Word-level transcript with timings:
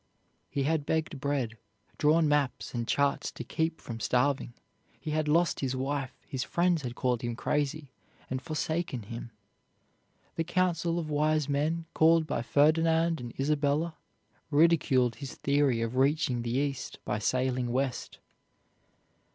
He 0.49 0.63
had 0.63 0.83
begged 0.83 1.19
bread, 1.19 1.59
drawn 1.99 2.27
maps 2.27 2.73
and 2.73 2.87
charts 2.87 3.31
to 3.33 3.43
keep 3.43 3.79
from 3.79 3.99
starving; 3.99 4.53
he 4.99 5.11
had 5.11 5.27
lost 5.27 5.59
his 5.59 5.75
wife; 5.75 6.15
his 6.27 6.43
friends 6.43 6.81
had 6.81 6.95
called 6.95 7.21
him 7.21 7.35
crazy, 7.35 7.91
and 8.27 8.41
forsaken 8.41 9.03
him. 9.03 9.29
The 10.37 10.43
council 10.43 10.97
of 10.97 11.11
wise 11.11 11.47
men 11.47 11.85
called 11.93 12.25
by 12.25 12.41
Ferdinand 12.41 13.19
and 13.21 13.39
Isabella 13.39 13.95
ridiculed 14.49 15.17
his 15.17 15.35
theory 15.35 15.81
of 15.83 15.95
reaching 15.95 16.41
the 16.41 16.57
east 16.57 16.97
by 17.05 17.19
sailing 17.19 17.71
west. 17.71 18.17